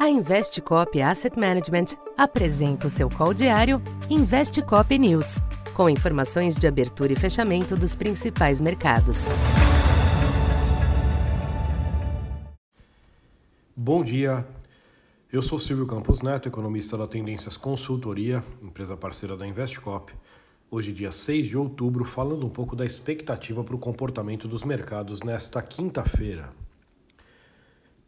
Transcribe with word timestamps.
A 0.00 0.08
Investcop 0.08 0.98
Asset 1.02 1.38
Management 1.38 1.94
apresenta 2.16 2.86
o 2.86 2.90
seu 2.90 3.10
call 3.10 3.34
diário 3.34 3.82
Investcop 4.08 4.98
News, 4.98 5.42
com 5.74 5.90
informações 5.90 6.56
de 6.56 6.66
abertura 6.66 7.12
e 7.12 7.16
fechamento 7.16 7.76
dos 7.76 7.94
principais 7.94 8.62
mercados. 8.62 9.26
Bom 13.76 14.02
dia. 14.02 14.48
Eu 15.30 15.42
sou 15.42 15.58
Silvio 15.58 15.86
Campos 15.86 16.22
Neto, 16.22 16.48
economista 16.48 16.96
da 16.96 17.06
Tendências 17.06 17.58
Consultoria, 17.58 18.42
empresa 18.62 18.96
parceira 18.96 19.36
da 19.36 19.46
Investcop. 19.46 20.14
Hoje, 20.70 20.94
dia 20.94 21.12
6 21.12 21.46
de 21.46 21.58
outubro, 21.58 22.06
falando 22.06 22.46
um 22.46 22.50
pouco 22.50 22.74
da 22.74 22.86
expectativa 22.86 23.62
para 23.62 23.76
o 23.76 23.78
comportamento 23.78 24.48
dos 24.48 24.64
mercados 24.64 25.22
nesta 25.22 25.60
quinta-feira 25.60 26.48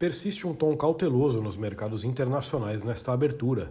persiste 0.02 0.48
um 0.48 0.52
tom 0.52 0.76
cauteloso 0.76 1.40
nos 1.40 1.56
mercados 1.56 2.02
internacionais 2.02 2.82
nesta 2.82 3.12
abertura, 3.12 3.70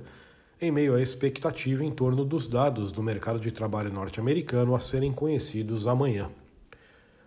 em 0.61 0.71
meio 0.71 0.95
à 0.95 1.01
expectativa 1.01 1.83
em 1.83 1.91
torno 1.91 2.23
dos 2.23 2.47
dados 2.47 2.89
do 2.89 3.03
mercado 3.03 3.37
de 3.37 3.51
trabalho 3.51 3.91
norte-americano 3.91 4.73
a 4.73 4.79
serem 4.79 5.11
conhecidos 5.11 5.87
amanhã. 5.87 6.31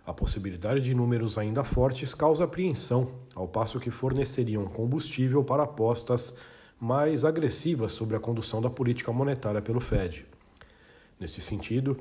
A 0.07 0.11
possibilidade 0.11 0.81
de 0.81 0.95
números 0.95 1.37
ainda 1.37 1.63
fortes 1.63 2.15
causa 2.15 2.45
apreensão, 2.45 3.11
ao 3.35 3.47
passo 3.47 3.79
que 3.79 3.91
forneceriam 3.91 4.65
combustível 4.65 5.43
para 5.43 5.61
apostas 5.61 6.35
mais 6.81 7.23
agressivas 7.23 7.91
sobre 7.91 8.15
a 8.15 8.19
condução 8.19 8.59
da 8.59 8.71
política 8.71 9.13
monetária 9.13 9.61
pelo 9.61 9.79
Fed. 9.79 10.25
Nesse 11.19 11.41
sentido, 11.41 11.99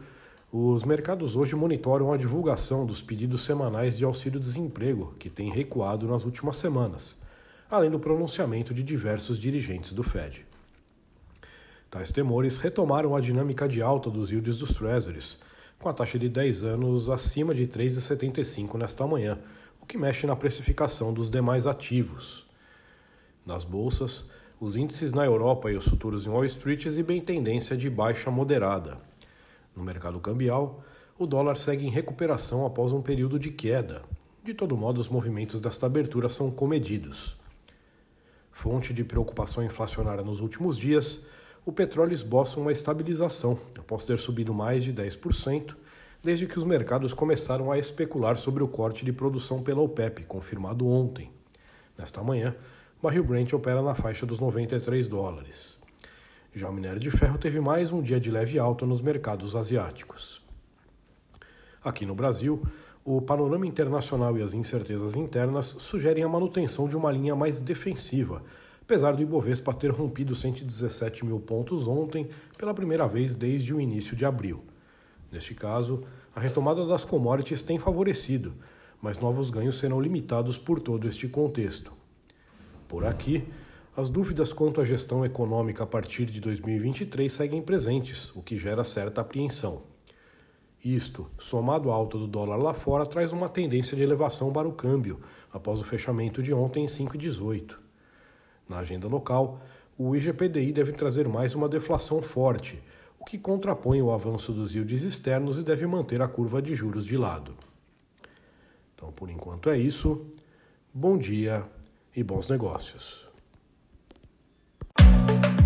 os 0.56 0.84
mercados 0.84 1.34
hoje 1.34 1.56
monitoram 1.56 2.12
a 2.12 2.16
divulgação 2.16 2.86
dos 2.86 3.02
pedidos 3.02 3.44
semanais 3.44 3.98
de 3.98 4.04
auxílio-desemprego, 4.04 5.12
que 5.18 5.28
tem 5.28 5.50
recuado 5.50 6.06
nas 6.06 6.24
últimas 6.24 6.58
semanas, 6.58 7.20
além 7.68 7.90
do 7.90 7.98
pronunciamento 7.98 8.72
de 8.72 8.80
diversos 8.84 9.36
dirigentes 9.36 9.92
do 9.92 10.04
Fed. 10.04 10.46
Tais 11.90 12.12
temores 12.12 12.60
retomaram 12.60 13.16
a 13.16 13.20
dinâmica 13.20 13.66
de 13.68 13.82
alta 13.82 14.08
dos 14.08 14.30
yields 14.30 14.58
dos 14.58 14.76
Treasuries, 14.76 15.38
com 15.76 15.88
a 15.88 15.92
taxa 15.92 16.20
de 16.20 16.28
10 16.28 16.62
anos 16.62 17.10
acima 17.10 17.52
de 17.52 17.66
3,75 17.66 18.78
nesta 18.78 19.04
manhã, 19.08 19.40
o 19.82 19.86
que 19.86 19.98
mexe 19.98 20.24
na 20.24 20.36
precificação 20.36 21.12
dos 21.12 21.30
demais 21.30 21.66
ativos. 21.66 22.46
Nas 23.44 23.64
bolsas, 23.64 24.30
os 24.60 24.76
índices 24.76 25.12
na 25.12 25.24
Europa 25.24 25.68
e 25.72 25.76
os 25.76 25.88
futuros 25.88 26.28
em 26.28 26.30
Wall 26.30 26.44
Street 26.44 26.86
exibem 26.86 27.20
tendência 27.20 27.76
de 27.76 27.90
baixa 27.90 28.30
moderada. 28.30 28.98
No 29.76 29.82
mercado 29.82 30.20
cambial, 30.20 30.82
o 31.18 31.26
dólar 31.26 31.56
segue 31.56 31.86
em 31.86 31.90
recuperação 31.90 32.66
após 32.66 32.92
um 32.92 33.02
período 33.02 33.38
de 33.38 33.50
queda. 33.50 34.02
De 34.42 34.52
todo 34.54 34.76
modo, 34.76 35.00
os 35.00 35.08
movimentos 35.08 35.60
desta 35.60 35.86
abertura 35.86 36.28
são 36.28 36.50
comedidos. 36.50 37.36
Fonte 38.52 38.92
de 38.92 39.02
preocupação 39.02 39.64
inflacionária 39.64 40.22
nos 40.22 40.40
últimos 40.40 40.76
dias, 40.76 41.20
o 41.66 41.72
petróleo 41.72 42.12
esboça 42.12 42.60
uma 42.60 42.70
estabilização, 42.70 43.58
após 43.78 44.04
ter 44.04 44.18
subido 44.18 44.52
mais 44.52 44.84
de 44.84 44.92
10%, 44.92 45.74
desde 46.22 46.46
que 46.46 46.58
os 46.58 46.64
mercados 46.64 47.12
começaram 47.12 47.72
a 47.72 47.78
especular 47.78 48.36
sobre 48.36 48.62
o 48.62 48.68
corte 48.68 49.04
de 49.04 49.12
produção 49.12 49.62
pela 49.62 49.80
OPEP, 49.80 50.24
confirmado 50.24 50.86
ontem. 50.86 51.30
Nesta 51.96 52.22
manhã, 52.22 52.54
o 52.98 53.02
barril 53.02 53.24
Brent 53.24 53.52
opera 53.52 53.82
na 53.82 53.94
faixa 53.94 54.24
dos 54.24 54.40
93 54.40 55.08
dólares. 55.08 55.78
Já 56.56 56.68
o 56.68 56.72
minério 56.72 57.00
de 57.00 57.10
ferro 57.10 57.36
teve 57.36 57.58
mais 57.58 57.90
um 57.90 58.00
dia 58.00 58.20
de 58.20 58.30
leve 58.30 58.60
alta 58.60 58.86
nos 58.86 59.00
mercados 59.00 59.56
asiáticos. 59.56 60.40
Aqui 61.82 62.06
no 62.06 62.14
Brasil, 62.14 62.62
o 63.04 63.20
panorama 63.20 63.66
internacional 63.66 64.38
e 64.38 64.42
as 64.42 64.54
incertezas 64.54 65.16
internas 65.16 65.66
sugerem 65.66 66.22
a 66.22 66.28
manutenção 66.28 66.88
de 66.88 66.96
uma 66.96 67.10
linha 67.10 67.34
mais 67.34 67.60
defensiva, 67.60 68.40
apesar 68.80 69.16
do 69.16 69.22
Ibovespa 69.22 69.74
ter 69.74 69.90
rompido 69.90 70.36
117 70.36 71.24
mil 71.24 71.40
pontos 71.40 71.88
ontem 71.88 72.28
pela 72.56 72.72
primeira 72.72 73.08
vez 73.08 73.34
desde 73.34 73.74
o 73.74 73.80
início 73.80 74.14
de 74.14 74.24
abril. 74.24 74.62
Neste 75.32 75.56
caso, 75.56 76.04
a 76.36 76.38
retomada 76.38 76.86
das 76.86 77.04
commodities 77.04 77.64
tem 77.64 77.80
favorecido, 77.80 78.54
mas 79.02 79.18
novos 79.18 79.50
ganhos 79.50 79.76
serão 79.76 80.00
limitados 80.00 80.56
por 80.56 80.78
todo 80.78 81.08
este 81.08 81.26
contexto. 81.26 81.92
Por 82.86 83.04
aqui, 83.04 83.44
as 83.96 84.08
dúvidas 84.08 84.52
quanto 84.52 84.80
à 84.80 84.84
gestão 84.84 85.24
econômica 85.24 85.84
a 85.84 85.86
partir 85.86 86.26
de 86.26 86.40
2023 86.40 87.32
seguem 87.32 87.62
presentes, 87.62 88.34
o 88.34 88.42
que 88.42 88.58
gera 88.58 88.82
certa 88.82 89.20
apreensão. 89.20 89.82
Isto, 90.84 91.30
somado 91.38 91.92
à 91.92 91.94
alta 91.94 92.18
do 92.18 92.26
dólar 92.26 92.56
lá 92.56 92.74
fora, 92.74 93.06
traz 93.06 93.32
uma 93.32 93.48
tendência 93.48 93.96
de 93.96 94.02
elevação 94.02 94.52
para 94.52 94.66
o 94.66 94.72
câmbio, 94.72 95.20
após 95.52 95.80
o 95.80 95.84
fechamento 95.84 96.42
de 96.42 96.52
ontem 96.52 96.84
em 96.84 96.88
5,18. 96.88 97.76
Na 98.68 98.78
agenda 98.78 99.06
local, 99.06 99.60
o 99.96 100.16
IGPDI 100.16 100.72
deve 100.72 100.92
trazer 100.92 101.28
mais 101.28 101.54
uma 101.54 101.68
deflação 101.68 102.20
forte, 102.20 102.82
o 103.18 103.24
que 103.24 103.38
contrapõe 103.38 104.02
o 104.02 104.10
avanço 104.10 104.52
dos 104.52 104.74
yields 104.74 105.04
externos 105.04 105.56
e 105.56 105.62
deve 105.62 105.86
manter 105.86 106.20
a 106.20 106.26
curva 106.26 106.60
de 106.60 106.74
juros 106.74 107.06
de 107.06 107.16
lado. 107.16 107.54
Então, 108.94 109.12
por 109.12 109.30
enquanto 109.30 109.70
é 109.70 109.78
isso. 109.78 110.26
Bom 110.92 111.16
dia 111.16 111.64
e 112.14 112.24
bons 112.24 112.48
negócios. 112.48 113.33